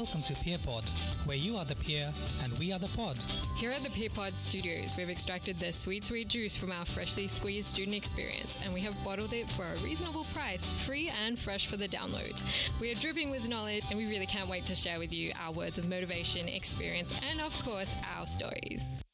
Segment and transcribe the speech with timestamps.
[0.00, 2.10] Welcome to PeerPod, where you are the peer
[2.42, 3.18] and we are the pod.
[3.58, 7.66] Here at the PeerPod Studios, we've extracted the sweet, sweet juice from our freshly squeezed
[7.66, 11.76] student experience, and we have bottled it for a reasonable price, free and fresh for
[11.76, 12.40] the download.
[12.80, 15.52] We are dripping with knowledge, and we really can't wait to share with you our
[15.52, 19.04] words of motivation, experience, and of course, our stories.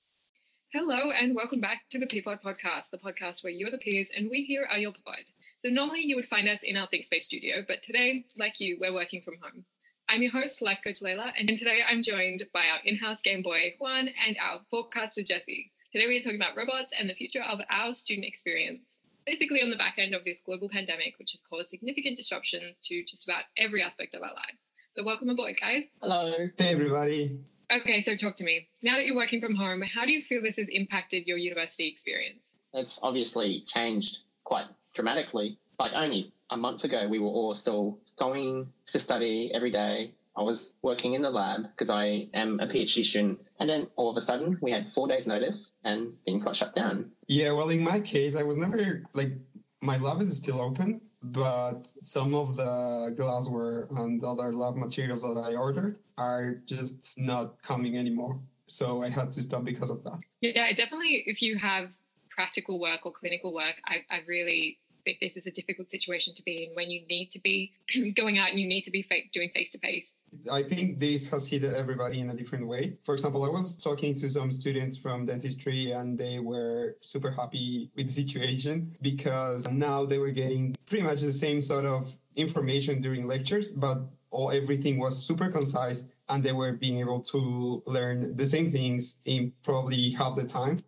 [0.72, 4.30] Hello, and welcome back to the PeerPod podcast, the podcast where you're the peers and
[4.30, 5.24] we here are your pod.
[5.58, 8.94] So, normally you would find us in our ThinkSpace studio, but today, like you, we're
[8.94, 9.64] working from home.
[10.08, 13.74] I'm your host, Life Coach Layla, and today I'm joined by our in-house Game Boy
[13.80, 15.72] Juan and our forecaster Jesse.
[15.92, 18.78] Today we are talking about robots and the future of our student experience.
[19.26, 23.02] Basically, on the back end of this global pandemic, which has caused significant disruptions to
[23.04, 24.62] just about every aspect of our lives.
[24.92, 25.82] So, welcome aboard, guys.
[26.00, 26.48] Hello.
[26.56, 27.36] Hey, everybody.
[27.74, 28.68] Okay, so talk to me.
[28.82, 31.88] Now that you're working from home, how do you feel this has impacted your university
[31.88, 32.38] experience?
[32.74, 35.58] It's obviously changed quite dramatically.
[35.80, 40.12] Like only a month ago, we were all still going to study every day.
[40.36, 43.40] I was working in the lab because I am a PhD student.
[43.58, 46.74] And then all of a sudden, we had four days' notice and things got shut
[46.74, 47.10] down.
[47.26, 49.32] Yeah, well, in my case, I was never like,
[49.80, 55.40] my lab is still open, but some of the glassware and other lab materials that
[55.40, 58.38] I ordered are just not coming anymore.
[58.66, 60.18] So I had to stop because of that.
[60.42, 61.24] Yeah, definitely.
[61.26, 61.90] If you have
[62.28, 66.42] practical work or clinical work, I, I really think this is a difficult situation to
[66.42, 67.72] be in when you need to be
[68.16, 70.10] going out and you need to be doing face to face.
[70.52, 72.98] I think this has hit everybody in a different way.
[73.04, 77.90] For example, I was talking to some students from dentistry and they were super happy
[77.96, 83.00] with the situation because now they were getting pretty much the same sort of information
[83.00, 83.98] during lectures, but
[84.30, 89.20] all everything was super concise and they were being able to learn the same things
[89.24, 90.78] in probably half the time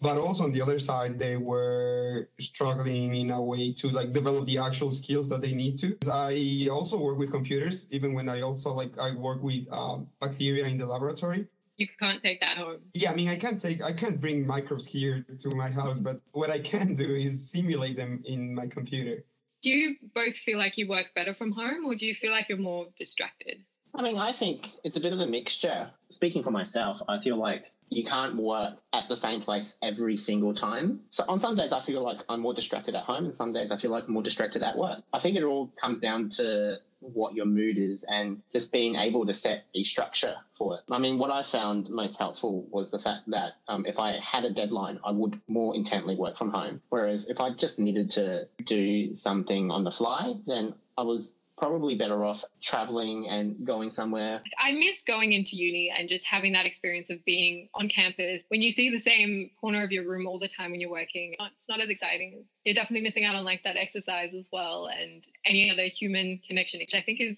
[0.00, 4.46] but also on the other side they were struggling in a way to like develop
[4.46, 5.96] the actual skills that they need to.
[6.10, 10.66] I also work with computers even when i also like i work with uh, bacteria
[10.66, 11.46] in the laboratory.
[11.76, 12.80] You can't take that home.
[12.94, 16.20] Yeah i mean i can't take i can't bring microbes here to my house but
[16.32, 19.24] what i can do is simulate them in my computer.
[19.60, 22.48] Do you both feel like you work better from home or do you feel like
[22.48, 23.64] you're more distracted?
[23.94, 25.90] I mean i think it's a bit of a mixture.
[26.12, 30.54] Speaking for myself i feel like you can't work at the same place every single
[30.54, 31.00] time.
[31.10, 33.70] So on some days I feel like I'm more distracted at home and some days
[33.70, 35.02] I feel like I'm more distracted at work.
[35.12, 39.24] I think it all comes down to what your mood is and just being able
[39.26, 40.80] to set a structure for it.
[40.90, 44.44] I mean, what I found most helpful was the fact that um, if I had
[44.44, 46.80] a deadline, I would more intently work from home.
[46.88, 51.96] Whereas if I just needed to do something on the fly, then I was probably
[51.96, 54.42] better off traveling and going somewhere.
[54.58, 58.44] I miss going into uni and just having that experience of being on campus.
[58.48, 61.34] When you see the same corner of your room all the time when you're working,
[61.38, 62.44] it's not as exciting.
[62.64, 66.80] You're definitely missing out on like that exercise as well and any other human connection,
[66.80, 67.36] which I think is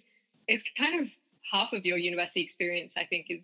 [0.49, 1.09] is kind of
[1.51, 2.95] half of your university experience.
[2.97, 3.43] I think is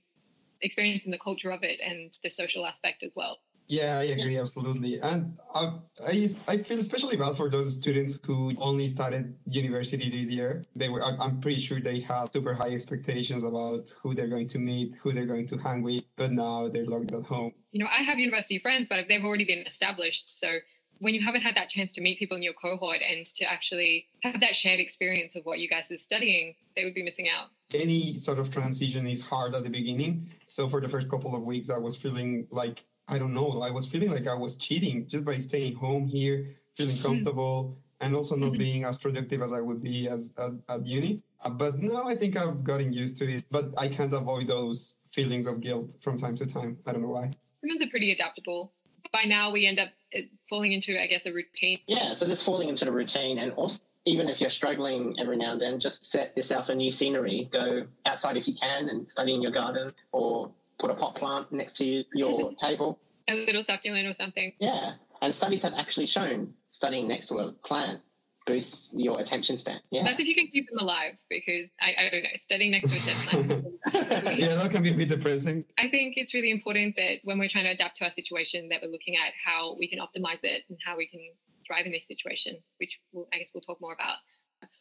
[0.63, 3.39] experiencing the culture of it and the social aspect as well.
[3.69, 5.73] Yeah, I agree absolutely, and I,
[6.07, 10.63] I, I feel especially bad for those students who only started university this year.
[10.77, 14.59] They were I'm pretty sure they have super high expectations about who they're going to
[14.59, 17.53] meet, who they're going to hang with, but now they're locked at home.
[17.73, 20.39] You know, I have university friends, but they've already been established.
[20.39, 20.59] So
[20.99, 24.07] when you haven't had that chance to meet people in your cohort and to actually
[24.23, 27.49] have that shared experience of what you guys are studying, they would be missing out.
[27.75, 30.31] Any sort of transition is hard at the beginning.
[30.47, 33.61] So for the first couple of weeks, I was feeling like I don't know.
[33.63, 38.15] I was feeling like I was cheating just by staying home here, feeling comfortable, and
[38.15, 38.59] also not mm-hmm.
[38.59, 41.23] being as productive as I would be as at, at uni.
[41.43, 43.45] Uh, but now I think I've gotten used to it.
[43.51, 46.79] But I can't avoid those feelings of guilt from time to time.
[46.87, 47.31] I don't know why.
[47.63, 48.73] Humans are pretty adaptable.
[49.13, 51.79] By now, we end up uh, falling into, I guess, a routine.
[51.87, 55.53] Yeah, so just falling into the routine, and also even if you're struggling every now
[55.53, 57.51] and then, just set yourself a new scenery.
[57.53, 61.53] Go outside if you can and study in your garden or put a pot plant
[61.53, 62.99] next to your table.
[63.29, 64.53] A little succulent or something.
[64.61, 64.95] Yeah.
[65.23, 68.01] And studies have actually shown studying next to a plant
[68.47, 69.81] boosts your attention span.
[69.91, 70.05] Yeah.
[70.05, 72.99] That's if you can keep them alive because I, I don't know, studying next to
[72.99, 74.39] a dead plant.
[74.39, 75.65] yeah, that can be a bit depressing.
[75.79, 78.81] I think it's really important that when we're trying to adapt to our situation that
[78.83, 81.21] we're looking at how we can optimize it and how we can
[81.67, 84.19] thrive in this situation, which we'll, I guess we'll talk more about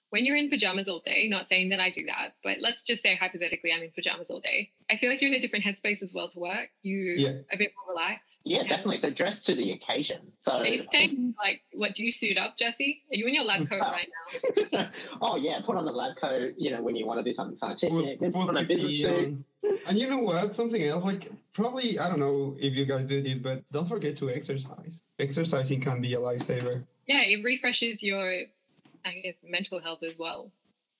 [0.10, 3.02] when you're in pajamas all day, not saying that I do that, but let's just
[3.02, 4.72] say hypothetically I'm in pajamas all day.
[4.90, 6.70] I feel like you're in a different headspace as well to work.
[6.84, 7.30] You yeah.
[7.52, 8.38] a bit more relaxed.
[8.44, 9.00] Yeah, definitely.
[9.00, 10.22] So dress to the occasion.
[10.42, 13.04] So are you saying like what do you suit up, Jesse?
[13.12, 14.08] Are you in your lab coat right
[14.74, 14.88] now?
[15.22, 17.58] oh yeah, put on the lab coat, you know, when you want to do something
[17.58, 18.20] scientific.
[18.20, 19.44] Put, put on a business suit.
[19.88, 20.54] And you know what?
[20.54, 24.16] Something else, like probably I don't know if you guys do this, but don't forget
[24.18, 25.04] to exercise.
[25.20, 26.84] Exercising can be a lifesaver.
[27.08, 28.32] Yeah, it refreshes your
[29.06, 30.52] I guess mental health as well.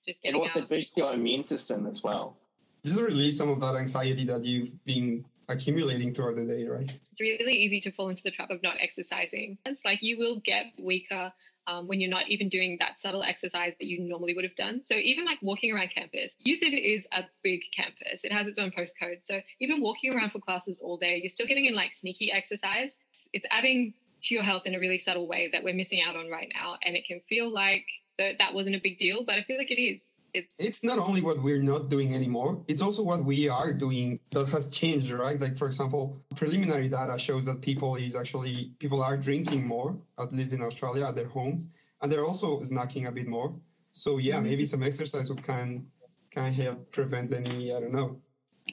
[0.06, 0.68] Just it also out.
[0.68, 2.36] boosts your immune system as well.
[2.84, 6.90] just release some of that anxiety that you've been accumulating throughout the day, right?
[7.12, 9.58] It's really easy to fall into the trap of not exercising.
[9.66, 11.32] It's like you will get weaker
[11.66, 14.82] um, when you're not even doing that subtle exercise that you normally would have done.
[14.84, 18.22] So even like walking around campus, USyd is a big campus.
[18.22, 19.20] It has its own postcode.
[19.24, 22.90] So even walking around for classes all day, you're still getting in like sneaky exercise.
[23.32, 26.30] It's adding to your health in a really subtle way that we're missing out on
[26.30, 26.76] right now.
[26.84, 27.86] And it can feel like
[28.18, 30.02] that, that wasn't a big deal, but I feel like it is.
[30.34, 34.20] It's, it's not only what we're not doing anymore, it's also what we are doing
[34.32, 35.40] that has changed, right?
[35.40, 40.32] Like, for example, preliminary data shows that people is actually, people are drinking more, at
[40.32, 41.68] least in Australia, at their homes,
[42.02, 43.54] and they're also snacking a bit more.
[43.92, 44.44] So yeah, mm-hmm.
[44.44, 45.86] maybe some exercise would can,
[46.30, 48.20] can help prevent any, I don't know.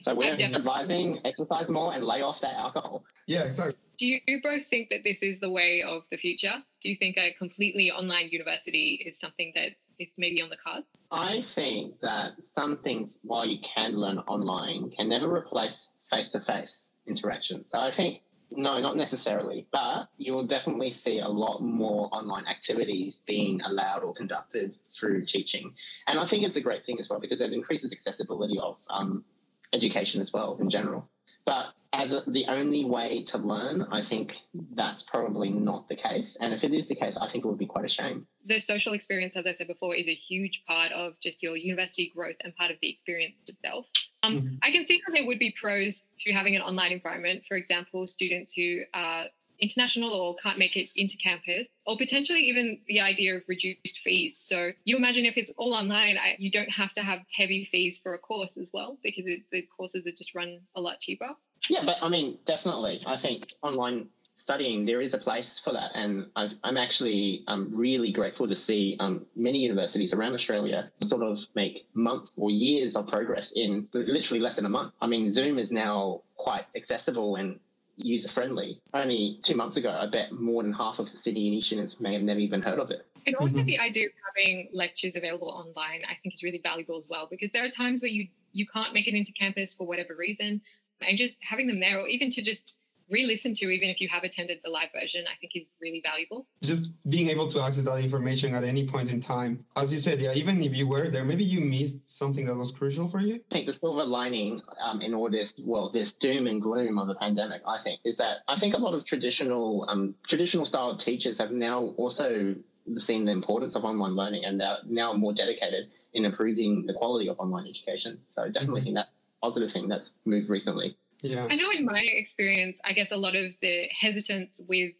[0.02, 3.04] So we're advising exercise more and lay off that alcohol.
[3.26, 3.76] Yeah, exactly.
[3.96, 6.62] Do you both think that this is the way of the future?
[6.80, 10.86] Do you think a completely online university is something that is maybe on the cards?
[11.10, 16.40] I think that some things, while you can learn online, can never replace face to
[16.40, 17.64] face interaction.
[17.70, 23.20] So I think, no, not necessarily, but you'll definitely see a lot more online activities
[23.26, 25.72] being allowed or conducted through teaching.
[26.06, 29.24] And I think it's a great thing as well because it increases accessibility of um,
[29.72, 31.08] education as well in general.
[31.46, 34.32] But as a, the only way to learn, I think
[34.74, 36.36] that's probably not the case.
[36.40, 38.26] And if it is the case, I think it would be quite a shame.
[38.44, 42.12] The social experience, as I said before, is a huge part of just your university
[42.14, 43.86] growth and part of the experience itself.
[44.24, 44.54] Um, mm-hmm.
[44.62, 47.44] I can see how there would be pros to having an online environment.
[47.46, 49.26] For example, students who are
[49.60, 54.40] international or can't make it into campus, or potentially even the idea of reduced fees.
[54.42, 58.00] So you imagine if it's all online, I, you don't have to have heavy fees
[58.02, 61.30] for a course as well because it, the courses are just run a lot cheaper.
[61.68, 63.02] Yeah, but I mean, definitely.
[63.06, 65.90] I think online studying, there is a place for that.
[65.94, 71.22] And i am actually um, really grateful to see um, many universities around Australia sort
[71.22, 74.92] of make months or years of progress in literally less than a month.
[75.00, 77.58] I mean, Zoom is now quite accessible and
[77.96, 78.80] user friendly.
[78.92, 82.12] Only two months ago, I bet more than half of the Sydney Uni students may
[82.12, 83.06] have never even heard of it.
[83.26, 83.66] And also mm-hmm.
[83.66, 87.50] the idea of having lectures available online, I think is really valuable as well, because
[87.52, 90.60] there are times where you, you can't make it into campus for whatever reason,
[91.06, 92.80] and just having them there, or even to just
[93.10, 96.46] re-listen to even if you have attended the live version i think is really valuable.
[96.62, 99.64] Just being able to access that information at any point in time.
[99.76, 102.70] As you said yeah even if you were there maybe you missed something that was
[102.70, 103.34] crucial for you.
[103.50, 107.08] I think the silver lining um, in all this well this doom and gloom of
[107.08, 110.96] the pandemic i think is that i think a lot of traditional um, traditional style
[110.96, 112.54] teachers have now also
[112.98, 117.28] seen the importance of online learning and they're now more dedicated in improving the quality
[117.28, 118.18] of online education.
[118.34, 118.84] So definitely mm-hmm.
[118.84, 119.08] think that
[119.44, 120.96] positive thing that's moved recently.
[121.20, 121.46] Yeah.
[121.50, 124.92] I know in my experience, I guess a lot of the hesitance with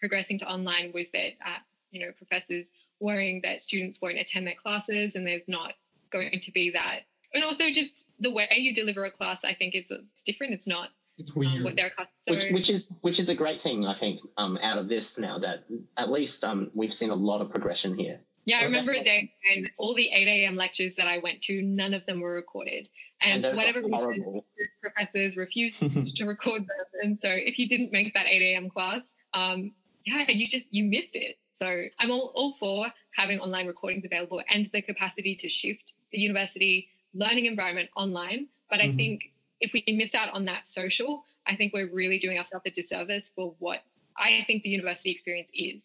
[0.00, 1.58] progressing to online was that, uh,
[1.90, 2.66] you know, professors
[3.00, 5.74] worrying that students won't attend their classes and there's not
[6.10, 7.00] going to be that.
[7.34, 10.52] And also just the way you deliver a class, I think it's, it's different.
[10.52, 11.58] It's not it's weird.
[11.58, 11.90] Um, what their
[12.28, 15.18] so, which, which, is which is a great thing, I think, um, out of this
[15.18, 15.64] now that
[15.96, 18.20] at least um, we've seen a lot of progression here.
[18.44, 20.56] Yeah, I remember a day when all the 8 a.m.
[20.56, 22.88] lectures that I went to, none of them were recorded.
[23.20, 24.42] And, and whatever reason,
[24.80, 25.76] professors refused
[26.16, 26.86] to record them.
[27.02, 28.68] And so if you didn't make that 8 a.m.
[28.68, 29.02] class,
[29.34, 29.72] um,
[30.04, 31.36] yeah, you just, you missed it.
[31.60, 36.18] So I'm all, all for having online recordings available and the capacity to shift the
[36.18, 38.48] university learning environment online.
[38.68, 38.96] But I mm-hmm.
[38.96, 39.22] think
[39.60, 43.30] if we miss out on that social, I think we're really doing ourselves a disservice
[43.34, 43.84] for what
[44.16, 45.80] I think the university experience is.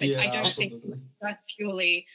[0.00, 0.80] Like, yeah, I don't absolutely.
[0.80, 2.06] think that's purely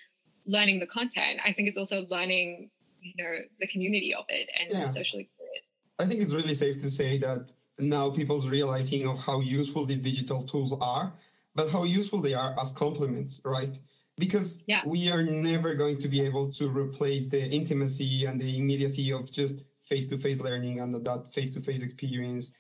[0.46, 1.40] learning the content.
[1.44, 2.70] I think it's also learning,
[3.02, 4.86] you know, the community of it and yeah.
[4.86, 5.66] the social experience.
[6.00, 10.00] I think it's really safe to say that now people's realizing of how useful these
[10.00, 11.12] digital tools are,
[11.56, 13.80] but how useful they are as complements, right?
[14.18, 14.82] Because yeah.
[14.86, 19.32] we are never going to be able to replace the intimacy and the immediacy of
[19.32, 22.52] just face-to-face learning and that face-to-face experience,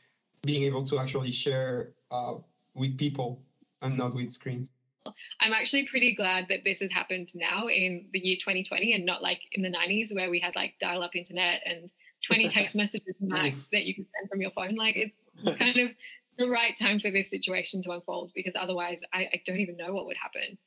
[0.44, 2.34] being able to actually share uh,
[2.74, 3.44] with people
[3.84, 4.70] and not with screens.
[5.40, 9.24] I'm actually pretty glad that this has happened now in the year 2020 and not
[9.24, 11.90] like in the 90s where we had like dial up internet and
[12.26, 14.76] 20 text messages max that you could send from your phone.
[14.76, 15.16] Like it's
[15.60, 15.90] kind of
[16.38, 19.94] the right time for this situation to unfold because otherwise I, I don't even know
[19.94, 20.58] what would happen.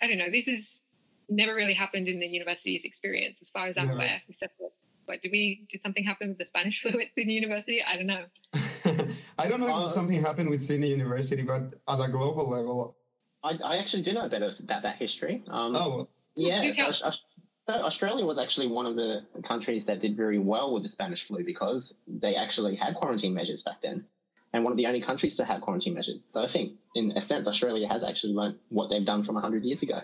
[0.00, 0.30] I don't know.
[0.30, 0.80] This has
[1.28, 4.70] never really happened in the university's experience as far as I'm aware, except for
[5.06, 7.82] what did we did something happen with the Spanish flu at Sydney University?
[7.82, 8.24] I don't know.
[9.38, 12.96] I don't know uh, if something happened with Sydney University, but at a global level,
[13.44, 15.44] I, I actually do know a bit about that history.
[15.48, 16.62] Um, oh, yeah.
[16.72, 21.26] So, Australia was actually one of the countries that did very well with the Spanish
[21.26, 24.04] flu because they actually had quarantine measures back then,
[24.52, 26.20] and one of the only countries to have quarantine measures.
[26.30, 29.64] So I think, in a sense, Australia has actually learnt what they've done from hundred
[29.64, 30.00] years ago.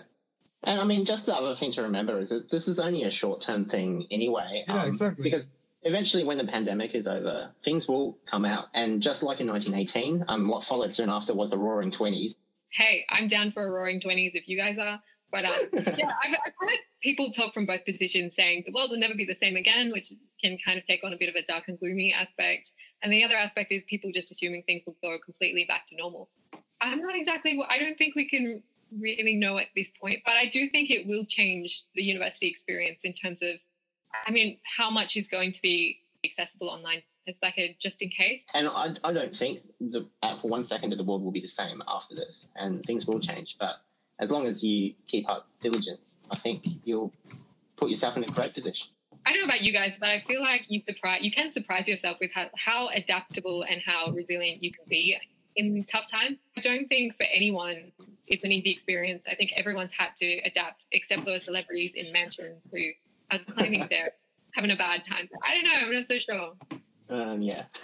[0.63, 3.11] And I mean, just the other thing to remember is that this is only a
[3.11, 4.63] short-term thing anyway.
[4.67, 5.23] Yeah, um, exactly.
[5.23, 5.51] Because
[5.83, 8.69] eventually, when the pandemic is over, things will come out.
[8.73, 12.33] And just like in 1918, um, what followed soon after was the Roaring Twenties.
[12.71, 15.01] Hey, I'm down for a Roaring Twenties if you guys are.
[15.31, 18.99] But um, yeah, I've, I've heard people talk from both positions saying the world will
[18.99, 20.11] never be the same again, which
[20.43, 22.71] can kind of take on a bit of a dark and gloomy aspect.
[23.01, 26.29] And the other aspect is people just assuming things will go completely back to normal.
[26.81, 28.61] I'm not exactly, I don't think we can
[28.99, 33.01] really know at this point, but I do think it will change the university experience
[33.03, 33.55] in terms of,
[34.27, 38.09] I mean, how much is going to be accessible online as like a just in
[38.09, 38.43] case.
[38.53, 41.41] And I, I don't think the, uh, for one second that the world will be
[41.41, 43.55] the same after this, and things will change.
[43.59, 43.75] But
[44.19, 47.13] as long as you keep up diligence, I think you'll
[47.77, 48.87] put yourself in a great position.
[49.25, 51.87] I don't know about you guys, but I feel like you surprise you can surprise
[51.87, 55.17] yourself with how, how adaptable and how resilient you can be
[55.55, 56.37] in tough times.
[56.57, 57.91] I don't think for anyone
[58.27, 59.23] it's an easy experience.
[59.29, 62.79] I think everyone's had to adapt, except for celebrities in mansions who
[63.31, 64.13] are claiming they're
[64.53, 65.29] having a bad time.
[65.43, 65.87] I don't know.
[65.87, 66.80] I'm not so sure.
[67.11, 67.63] Um, yeah.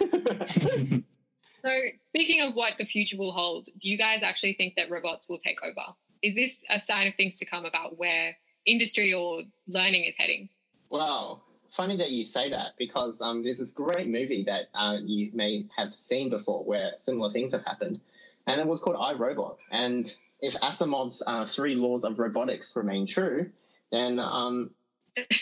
[0.50, 1.70] so,
[2.06, 5.38] speaking of what the future will hold, do you guys actually think that robots will
[5.38, 5.94] take over?
[6.22, 10.48] Is this a sign of things to come about where industry or learning is heading?
[10.90, 11.42] Wow.
[11.76, 15.66] Funny that you say that because um, there's this great movie that uh, you may
[15.76, 18.00] have seen before where similar things have happened,
[18.46, 19.58] and it was called I Robot.
[19.70, 23.50] And if Asimov's uh, three laws of robotics remain true,
[23.92, 24.70] then um,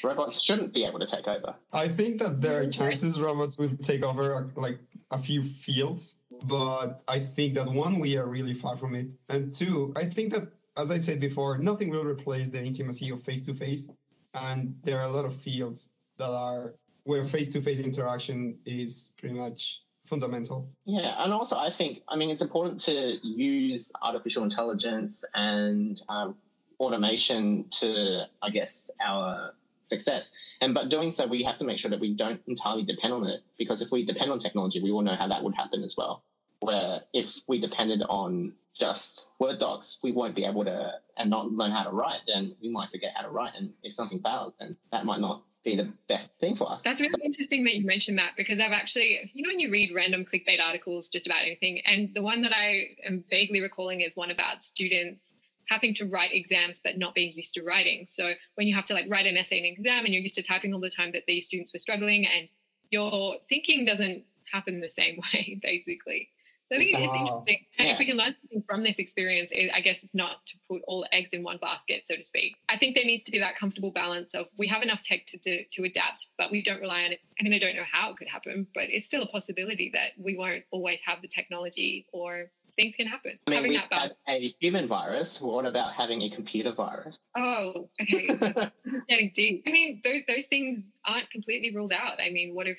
[0.02, 1.54] robots shouldn't be able to take over.
[1.73, 4.78] I think that there are chances robots will take over like
[5.11, 9.12] a few fields, but I think that one, we are really far from it.
[9.28, 13.23] And two, I think that, as I said before, nothing will replace the intimacy of
[13.23, 13.88] face to face.
[14.35, 19.12] And there are a lot of fields that are where face to face interaction is
[19.16, 20.68] pretty much fundamental.
[20.85, 26.37] Yeah, and also I think I mean it's important to use artificial intelligence and um,
[26.80, 29.52] automation to I guess our
[29.88, 30.31] success.
[30.61, 33.26] And but doing so, we have to make sure that we don't entirely depend on
[33.26, 35.95] it because if we depend on technology, we all know how that would happen as
[35.97, 36.23] well.
[36.61, 41.52] Where if we depended on just Word docs, we won't be able to and not
[41.52, 43.52] learn how to write, then we might forget how to write.
[43.57, 46.81] And if something fails, then that might not be the best thing for us.
[46.83, 49.93] That's really interesting that you mentioned that because I've actually, you know, when you read
[49.95, 54.16] random clickbait articles just about anything, and the one that I am vaguely recalling is
[54.16, 55.33] one about students
[55.68, 58.06] having to write exams but not being used to writing.
[58.06, 60.37] So when you have to like write an essay in an exam and you're used
[60.37, 62.50] to typing all the time, that these students were struggling and
[62.90, 66.30] your thinking doesn't happen the same way, basically.
[66.70, 67.58] So I think it's interesting.
[67.78, 67.92] And yeah.
[67.92, 71.06] if we can learn something from this experience, I guess it's not to put all
[71.12, 72.56] eggs in one basket, so to speak.
[72.68, 75.38] I think there needs to be that comfortable balance of we have enough tech to
[75.38, 77.20] do, to adapt, but we don't rely on it.
[77.38, 80.11] I mean, I don't know how it could happen, but it's still a possibility that
[80.18, 83.38] we won't always have the technology or things can happen.
[83.47, 85.40] I mean, Having we have a human virus.
[85.40, 87.16] What about having a computer virus?
[87.37, 88.28] Oh, okay.
[89.09, 89.64] getting deep.
[89.66, 92.21] I mean, those, those things aren't completely ruled out.
[92.21, 92.78] I mean, what if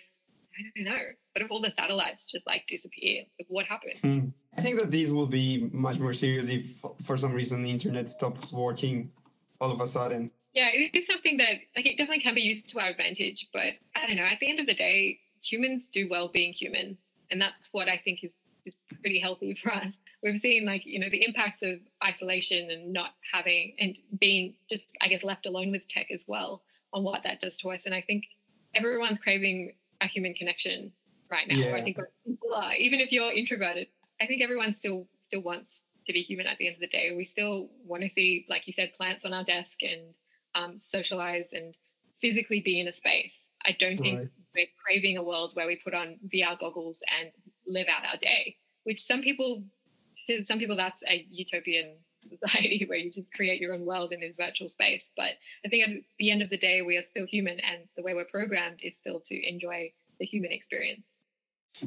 [0.58, 1.04] I don't know.
[1.34, 3.24] What if all the satellites just like disappear?
[3.40, 4.00] Like, what happened?
[4.02, 4.30] Hmm.
[4.58, 6.66] I think that these will be much more serious if,
[7.04, 9.12] for some reason, the internet stops working
[9.62, 10.32] all of a sudden.
[10.54, 13.74] Yeah, it is something that like it definitely can be used to our advantage, but
[13.96, 14.24] I don't know.
[14.24, 16.98] At the end of the day, humans do well being human,
[17.30, 18.32] and that's what I think is
[18.68, 19.94] is pretty healthy for us.
[20.24, 24.92] We've seen like you know the impacts of isolation and not having and being just
[25.02, 27.94] I guess left alone with tech as well on what that does to us, and
[27.94, 28.26] I think
[28.76, 30.92] everyone's craving a human connection
[31.30, 31.56] right now.
[31.56, 31.76] Yeah.
[31.76, 33.88] I think people are, even if you're introverted,
[34.22, 35.72] I think everyone still still wants
[36.06, 37.14] to be human at the end of the day.
[37.16, 40.14] We still want to see, like you said, plants on our desk and
[40.56, 41.78] um, socialize and
[42.22, 43.36] physically be in a space.
[43.66, 44.30] I don't think right.
[44.56, 47.32] we're craving a world where we put on VR goggles and
[47.68, 49.64] live out our day, which some people,
[50.30, 51.98] to some people, that's a utopian
[52.28, 55.04] society where you just create your own world in this virtual space.
[55.16, 55.34] But
[55.66, 58.14] I think at the end of the day, we are still human, and the way
[58.14, 61.04] we're programmed is still to enjoy the human experience.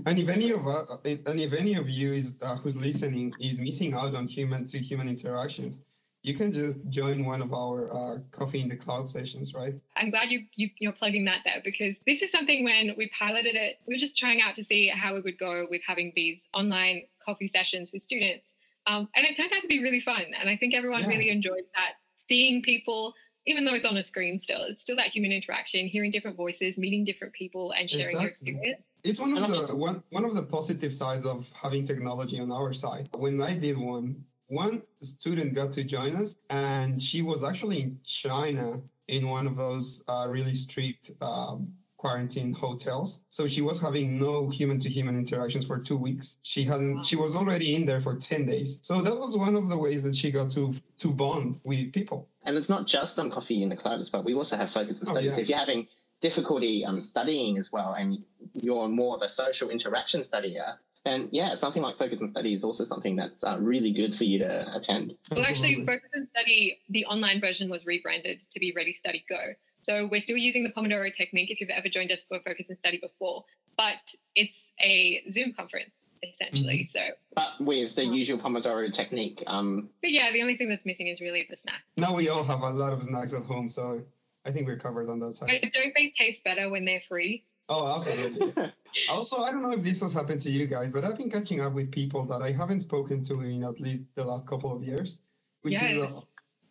[0.07, 3.61] And if any of uh, and if any of you is uh, who's listening is
[3.61, 5.83] missing out on human to human interactions,
[6.23, 9.75] you can just join one of our uh, coffee in the cloud sessions, right?
[9.97, 13.55] I'm glad you, you you're plugging that there because this is something when we piloted
[13.55, 16.39] it, we were just trying out to see how it would go with having these
[16.55, 18.51] online coffee sessions with students.
[18.87, 20.23] Um, and it turned out to be really fun.
[20.39, 21.09] And I think everyone yeah.
[21.09, 21.95] really enjoyed that,
[22.29, 23.15] seeing people,
[23.47, 26.77] even though it's on a screen still, it's still that human interaction, hearing different voices,
[26.77, 28.23] meeting different people and sharing exactly.
[28.23, 28.83] your experience.
[29.03, 32.75] It's one of the one one of the positive sides of having technology on our
[32.75, 33.09] side.
[33.17, 37.99] When I did one, one student got to join us, and she was actually in
[38.05, 43.23] China in one of those uh, really strict um, quarantine hotels.
[43.29, 46.39] So she was having no human to human interactions for two weeks.
[46.43, 48.81] She hadn't, she was already in there for 10 days.
[48.83, 52.29] So that was one of the ways that she got to, to bond with people.
[52.45, 54.23] And it's not just on coffee in the cloud as well.
[54.25, 55.31] We also have focus and studies.
[55.31, 55.43] Oh, yeah.
[55.43, 55.87] If you're having
[56.23, 58.19] difficulty um, studying as well, and
[58.55, 62.63] you're more of a social interaction studier, then yeah, something like Focus and Study is
[62.63, 65.15] also something that's uh, really good for you to attend.
[65.31, 69.55] Well, actually, Focus and Study, the online version was rebranded to be Ready Study Go.
[69.83, 72.79] So we're still using the Pomodoro technique if you've ever joined us for Focus and
[72.79, 73.45] Study before,
[73.79, 75.91] but it's a Zoom conference
[76.23, 76.89] essentially.
[76.93, 77.01] So,
[77.35, 81.21] But with the usual Pomodoro technique, um, but yeah, the only thing that's missing is
[81.21, 81.83] really the snack.
[81.97, 84.03] now we all have a lot of snacks at home, so
[84.45, 85.51] I think we're covered on that side.
[85.63, 87.45] But don't they taste better when they're free?
[87.71, 88.53] Oh, absolutely.
[89.09, 91.61] Also, I don't know if this has happened to you guys, but I've been catching
[91.61, 94.83] up with people that I haven't spoken to in at least the last couple of
[94.83, 95.21] years,
[95.63, 96.11] which is Yeah.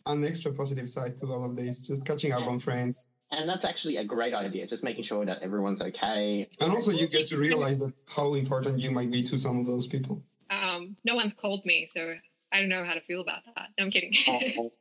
[0.06, 1.80] a, an extra positive side to all of this.
[1.88, 4.68] Just catching up on friends, and that's actually a great idea.
[4.68, 6.50] Just making sure that everyone's okay.
[6.60, 9.66] and also you get to realize that how important you might be to some of
[9.66, 10.22] those people.
[10.50, 12.16] Um, no one's called me, so
[12.52, 13.70] I don't know how to feel about that.
[13.78, 14.14] No, I'm kidding.
[14.28, 14.72] Oh,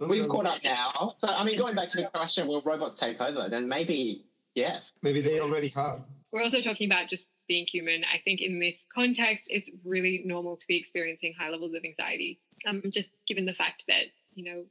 [0.06, 0.90] We've caught up now.
[1.22, 3.48] So, I mean, going back to the question, will robots take over?
[3.48, 4.82] Then maybe yes.
[5.02, 6.00] Maybe they already have.
[6.32, 8.04] We're also talking about just being human.
[8.12, 12.40] I think in this context, it's really normal to be experiencing high levels of anxiety.
[12.66, 14.64] Um, just given the fact that you know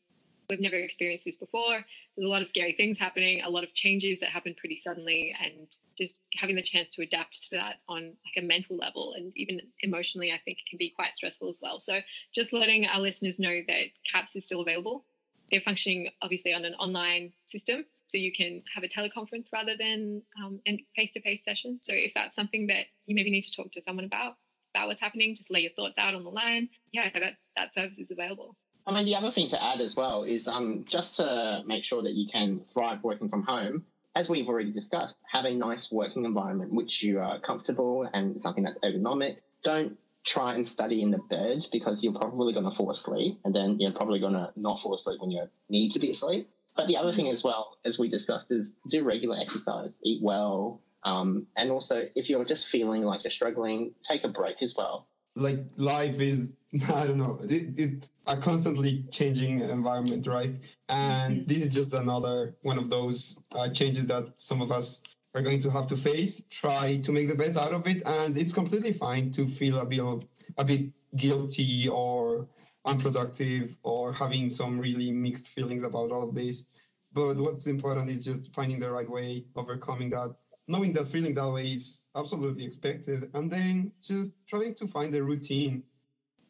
[0.50, 1.86] we've never experienced this before.
[2.15, 5.36] There's a lot of scary things happening, a lot of changes that happen pretty suddenly,
[5.43, 5.67] and
[5.98, 9.60] just having the chance to adapt to that on like a mental level and even
[9.81, 11.79] emotionally, I think can be quite stressful as well.
[11.79, 12.00] So
[12.34, 15.05] just letting our listeners know that CAPS is still available.
[15.51, 20.22] They're functioning obviously on an online system, so you can have a teleconference rather than
[20.44, 21.80] um, a face-to-face session.
[21.82, 24.36] So if that's something that you maybe need to talk to someone about
[24.76, 26.70] about what's happening, just lay your thoughts out on the line.
[26.92, 28.56] Yeah, that that service is available.
[28.86, 32.02] I mean, the other thing to add as well is um, just to make sure
[32.04, 33.84] that you can thrive working from home.
[34.16, 38.64] As we've already discussed, have a nice working environment which you are comfortable and something
[38.64, 39.38] that's ergonomic.
[39.64, 43.56] Don't try and study in the bed because you're probably going to fall asleep, and
[43.56, 46.50] then you're probably going to not fall asleep when you need to be asleep.
[46.77, 50.81] But the other thing as well, as we discussed, is do regular exercise, eat well,
[51.04, 55.08] um, and also if you're just feeling like you're struggling, take a break as well.
[55.36, 56.54] Like life is,
[56.93, 60.52] I don't know, it, it's a constantly changing environment, right?
[60.89, 65.02] And this is just another one of those uh, changes that some of us
[65.34, 66.43] are going to have to face.
[66.49, 69.86] Try to make the best out of it, and it's completely fine to feel a
[69.86, 70.25] bit of,
[70.58, 72.47] a bit guilty or
[72.88, 76.65] unproductive or having some really mixed feelings about all of this.
[77.13, 80.36] But what's important is just finding the right way, overcoming that,
[80.67, 85.23] knowing that feeling that way is absolutely expected, and then just trying to find the
[85.23, 85.84] routine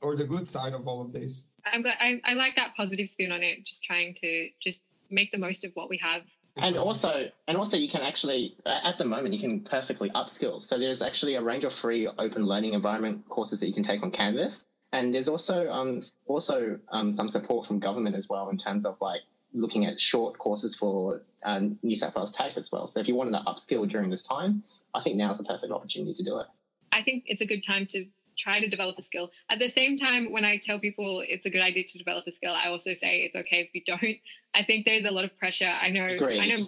[0.02, 1.48] or the good side of all of this.
[1.66, 3.66] I'm glad, I, I like that positive spin on it.
[3.66, 6.24] Just trying to just make the most of what we have.
[6.60, 10.66] And also, and also, you can actually, at the moment, you can perfectly upskill.
[10.66, 14.02] So there's actually a range of free open learning environment courses that you can take
[14.02, 18.58] on Canvas, and there's also um, also um, some support from government as well in
[18.58, 19.22] terms of like
[19.54, 22.90] looking at short courses for um, New South Wales TAFE as well.
[22.90, 26.14] So if you wanted to upskill during this time, I think now's the perfect opportunity
[26.14, 26.48] to do it.
[26.92, 28.06] I think it's a good time to
[28.38, 29.32] try to develop a skill.
[29.50, 32.32] At the same time, when I tell people it's a good idea to develop a
[32.32, 34.18] skill, I also say it's okay if you don't.
[34.54, 35.74] I think there's a lot of pressure.
[35.82, 36.06] I know.
[36.06, 36.42] Agreed.
[36.42, 36.68] I know.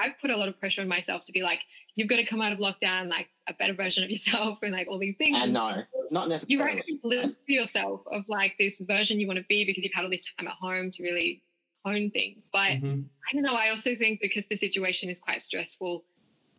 [0.00, 1.60] I've put a lot of pressure on myself to be like,
[1.94, 4.88] you've got to come out of lockdown like a better version of yourself and like
[4.88, 5.36] all these things.
[5.40, 6.78] And no, not you necessarily.
[6.78, 10.04] actually live for yourself of like this version you want to be because you've had
[10.04, 11.42] all this time at home to really
[11.84, 12.42] hone things.
[12.52, 13.04] But Mhm.
[13.28, 13.54] I don't know.
[13.54, 16.04] I also think because the situation is quite stressful,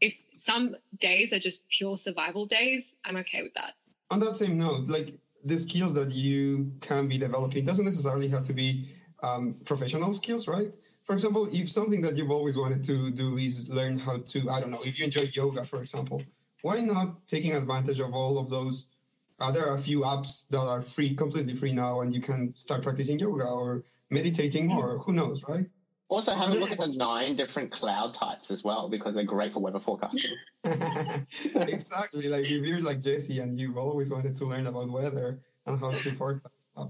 [0.02, 3.74] if some days are just pure survival days, I'm okay with that.
[4.12, 5.14] On that same note, like
[5.46, 8.90] the skills that you can be developing doesn't necessarily have to be
[9.24, 10.74] um, professional skills, right?
[11.04, 14.60] For example, if something that you've always wanted to do is learn how to, I
[14.60, 16.22] don't know, if you enjoy yoga, for example,
[16.62, 18.88] why not taking advantage of all of those?
[19.39, 22.54] Uh, there are a few apps that are free, completely free now, and you can
[22.56, 24.97] start practicing yoga or meditating more.
[24.99, 25.65] Who knows, right?
[26.10, 29.54] Also, have a look at the nine different cloud types as well because they're great
[29.54, 30.32] for weather forecasting.
[31.56, 32.28] exactly.
[32.28, 35.91] Like if you're like Jesse and you've always wanted to learn about weather and how
[35.91, 36.89] to forecast stuff,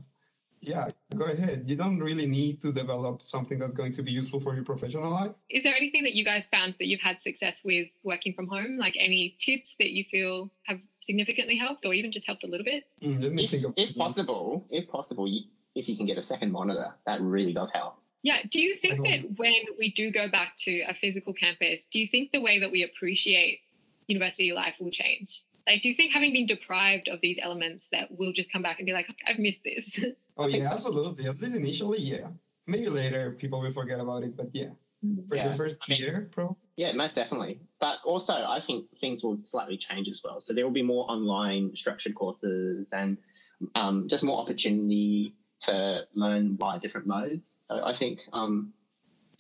[0.62, 1.64] yeah, go ahead.
[1.66, 5.10] You don't really need to develop something that's going to be useful for your professional
[5.10, 5.32] life.
[5.50, 8.78] Is there anything that you guys found that you've had success with working from home?
[8.78, 12.66] Like any tips that you feel have significantly helped or even just helped a little
[12.66, 12.86] bit?
[13.02, 15.42] Mm, let me if, think of if possible, if possible, you,
[15.76, 17.98] if you can get a second monitor, that really does help.
[18.22, 18.40] Yeah.
[18.50, 22.08] Do you think that when we do go back to a physical campus, do you
[22.08, 23.62] think the way that we appreciate
[24.08, 25.44] university life will change?
[25.68, 28.80] Like, do you think having been deprived of these elements that we'll just come back
[28.80, 30.00] and be like, I've missed this?
[30.40, 30.74] Oh I yeah, so.
[30.76, 31.28] absolutely.
[31.28, 32.30] At least initially, yeah.
[32.66, 34.70] Maybe later people will forget about it, but yeah,
[35.28, 36.56] for Yeah, the first I mean- year, pro.
[36.78, 37.60] Yeah, most definitely.
[37.82, 40.40] But also, I think things will slightly change as well.
[40.40, 43.18] So there will be more online structured courses and
[43.76, 47.56] um, just more opportunity to learn via different modes.
[47.68, 48.72] So I think um,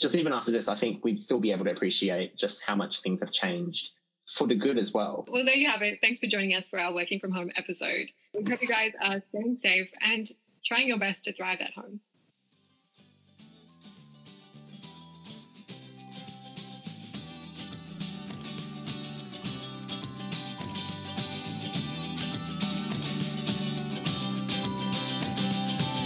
[0.01, 2.95] just even after this, I think we'd still be able to appreciate just how much
[3.03, 3.89] things have changed
[4.37, 5.25] for the good as well.
[5.29, 5.99] Well, there you have it.
[6.01, 8.07] Thanks for joining us for our working from home episode.
[8.33, 10.29] We hope you guys are staying safe and
[10.63, 11.99] trying your best to thrive at home.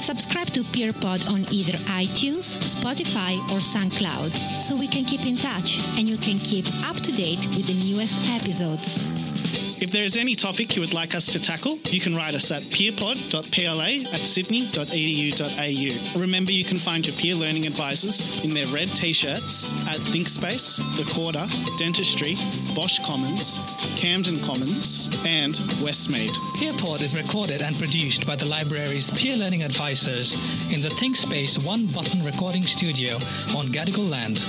[0.03, 5.79] Subscribe to PeerPod on either iTunes, Spotify, or SoundCloud so we can keep in touch
[5.97, 9.62] and you can keep up to date with the newest episodes.
[9.83, 12.51] If there is any topic you would like us to tackle, you can write us
[12.51, 16.19] at peerpod.pla at sydney.edu.au.
[16.21, 21.03] Remember, you can find your peer learning advisors in their red t-shirts at ThinkSpace, The
[21.13, 21.45] Quarter,
[21.77, 22.37] Dentistry,
[22.73, 23.59] Bosch Commons,
[23.99, 26.31] Camden Commons, and Westmead.
[26.55, 30.35] PeerPod is recorded and produced by the library's peer learning advisors
[30.71, 33.15] in the ThinkSpace one button recording studio
[33.59, 34.39] on Gadigal land.